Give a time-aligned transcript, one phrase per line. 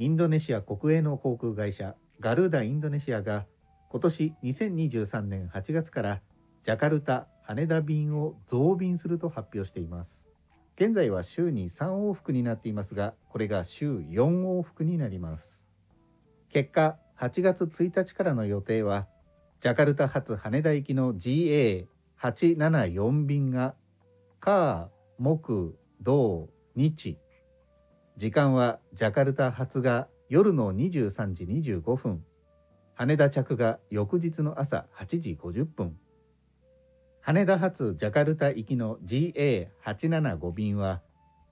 [0.00, 3.46] インドネシア国営の航空会社ガルーダインドネシアが
[3.90, 6.20] 今年2023年8月から
[6.62, 10.28] ジャカルタ羽田便を増便すると発表しています。
[10.76, 15.66] 現在は週に3往復になっていますがこれが週4往復になります。
[16.48, 19.08] 結果8月1日からの予定は
[19.58, 23.74] ジャカルタ発羽田行きの GA874 便が
[24.38, 27.18] 火木土日
[28.18, 32.24] 時間はジャカルタ発が夜の23時25分。
[32.94, 35.96] 羽田着が翌日の朝8時50分。
[37.20, 41.00] 羽田発ジャカルタ行きの GA875 便は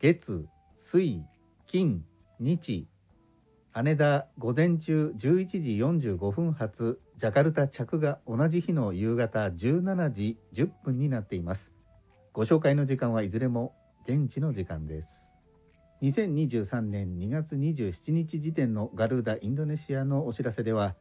[0.00, 1.22] 月、水、
[1.68, 2.04] 金、
[2.40, 2.88] 日
[3.70, 11.72] 羽田午前中11時45分発ジャカルタ着が同じ日の夕方17時10分になっています。
[12.32, 13.76] ご紹介の時間はいずれも
[14.08, 15.27] 現地の時間です。
[16.00, 20.94] 2023年2月27日時点のガルーダインドネシアのお知らせでは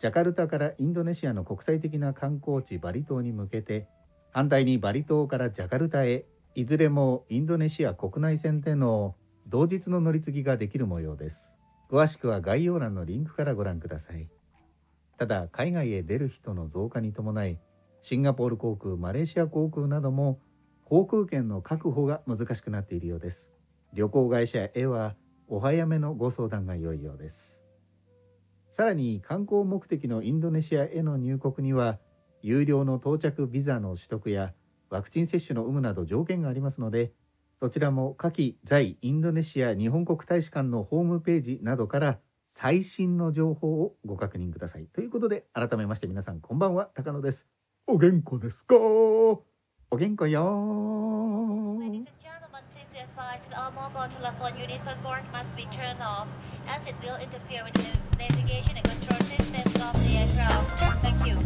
[0.00, 3.86] ジャカルタからインドネシアの国際的な観光地バリ島に向けて
[4.32, 6.24] 反対にバリ島からジャカルタへ
[6.56, 9.14] いずれもインドネシア国内線での
[9.46, 11.56] 同日の乗り継ぎができる模様です。
[11.88, 14.28] 詳しくは概要欄のリンクからご覧ください。
[15.18, 17.60] ただ海外へ出る人の増加に伴い
[18.00, 20.40] シンガポール航空マレーシア航空なども
[20.84, 23.52] 航空券の確保が難しくなっているようです。
[23.94, 25.16] 旅行会社へは
[25.48, 27.62] お早めのご相談が良いようです。
[28.70, 31.98] さらに観光目的のインドネシアへの入国には
[32.40, 34.54] 有料の到着ビザの取得や
[34.88, 37.12] ワクチン接種の有無など条件がありますので
[37.60, 44.86] そちらも下記在インドネシア日本国大使館のホームページなどから最新の情報をご確認ください。
[44.86, 47.46] ということで改めまして皆さんこんばんは高野です。
[47.86, 48.74] お元気ですか？
[48.76, 49.44] お
[49.98, 51.78] 元気よ
[53.32, 55.64] Ladies and gentlemen, please be advised that all mobile telephone units on board must be
[55.72, 56.28] turned off
[56.68, 61.02] as it will interfere with the navigation and control systems of the aircraft.
[61.02, 61.38] Thank you.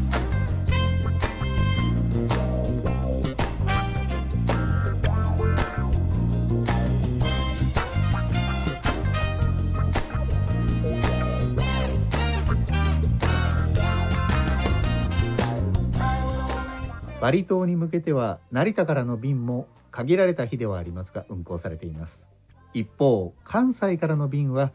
[17.19, 19.67] バリ島に向けては成田からの便も
[19.97, 22.29] 限られた日ではありますが運航されています。
[22.75, 24.71] 一方関西からの便は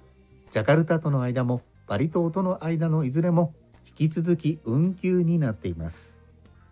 [0.49, 3.53] ジャカルタとの間もバリ島との間のいずれも
[3.85, 6.19] 引き続き運休になっています。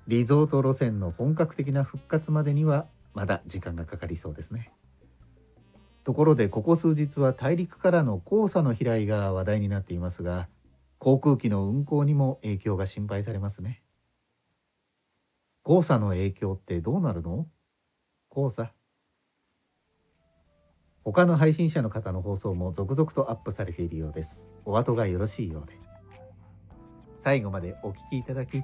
[0.08, 4.74] リゾート路線の本格的な復活までにはまだ時間がかかりそうですね。
[6.04, 10.48] ところでここ数日は大陸からの黄砂の飛来が話題になっていますが
[10.98, 13.84] 航空機の運航にも影響が心配されますね。
[15.64, 17.46] 黄砂の影響ってどうなるの？
[18.40, 18.72] 黄砂
[21.04, 24.48] 他の配信者の方の放送も続々とアップされているようです。
[24.64, 25.78] お後がよろしいようで。
[27.18, 28.64] 最後までお聞きいただき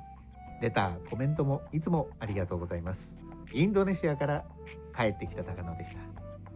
[0.62, 3.18] レターコメントもいつもありがとうございます。
[3.52, 4.46] インドネシアから
[4.96, 6.00] 帰ってきた高野でした。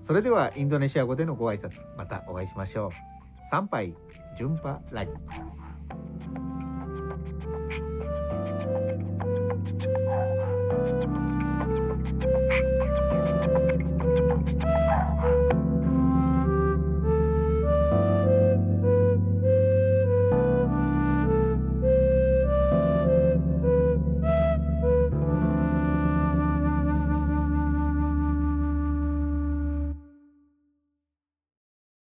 [0.01, 2.91] それではインドネシア語でのご挨拶またお会いしましょう。
[3.49, 3.95] 参拝
[4.37, 5.11] 順波ラギ